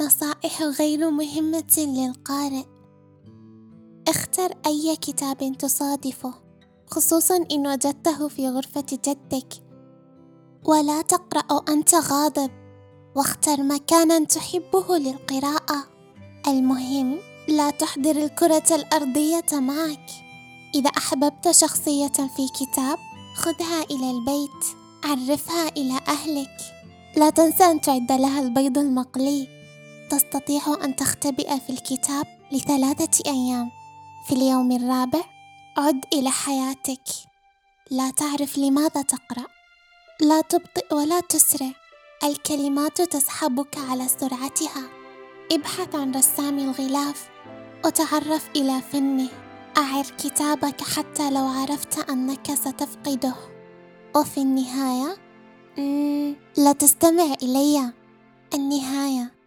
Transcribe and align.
نصائح 0.00 0.62
غير 0.62 1.10
مهمة 1.10 1.78
للقارئ. 1.78 2.64
اختر 4.08 4.52
أي 4.66 4.96
كتاب 4.96 5.56
تصادفه 5.58 6.34
خصوصا 6.86 7.36
إن 7.52 7.66
وجدته 7.66 8.28
في 8.28 8.48
غرفة 8.48 8.86
جدك. 8.92 9.48
ولا 10.64 11.02
تقرأ 11.02 11.52
وأنت 11.52 11.94
غاضب 11.94 12.50
واختر 13.16 13.62
مكانا 13.62 14.24
تحبه 14.24 14.98
للقراءة. 14.98 15.84
المهم 16.48 17.18
لا 17.48 17.70
تحضر 17.70 18.16
الكرة 18.16 18.68
الأرضية 18.70 19.46
معك. 19.52 20.10
إذا 20.74 20.90
أحببت 20.90 21.50
شخصية 21.50 22.28
في 22.36 22.48
كتاب 22.48 22.98
خذها 23.36 23.82
إلى 23.90 24.10
البيت 24.10 24.64
عرفها 25.04 25.68
إلى 25.68 26.00
أهلك. 26.08 26.56
لا 27.16 27.30
تنسى 27.30 27.64
أن 27.64 27.80
تعد 27.80 28.12
لها 28.12 28.40
البيض 28.40 28.78
المقلي. 28.78 29.57
تستطيع 30.10 30.62
أن 30.84 30.96
تختبئ 30.96 31.60
في 31.60 31.70
الكتاب 31.70 32.26
لثلاثة 32.52 33.30
أيام. 33.30 33.70
في 34.26 34.34
اليوم 34.34 34.72
الرابع 34.72 35.20
عد 35.76 36.04
إلى 36.12 36.30
حياتك. 36.30 37.02
لا 37.90 38.10
تعرف 38.10 38.58
لماذا 38.58 39.02
تقرأ. 39.02 39.46
لا 40.20 40.40
تبطئ 40.40 40.94
ولا 40.94 41.20
تسرع. 41.20 41.70
الكلمات 42.24 43.02
تسحبك 43.02 43.78
على 43.78 44.08
سرعتها. 44.08 44.88
ابحث 45.52 45.94
عن 45.94 46.14
رسام 46.14 46.58
الغلاف. 46.58 47.28
وتعرف 47.84 48.48
إلى 48.56 48.80
فنه. 48.92 49.28
أعر 49.76 50.04
كتابك 50.04 50.80
حتى 50.80 51.30
لو 51.30 51.46
عرفت 51.46 52.10
أنك 52.10 52.54
ستفقده. 52.54 53.34
وفي 54.16 54.40
النهاية 54.40 55.16
لا 56.56 56.72
تستمع 56.72 57.34
إلي. 57.42 57.92
النهاية. 58.54 59.37